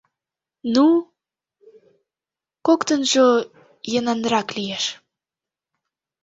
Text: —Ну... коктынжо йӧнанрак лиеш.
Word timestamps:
—Ну... 0.73 0.85
коктынжо 2.67 3.27
йӧнанрак 3.91 4.47
лиеш. 4.57 4.83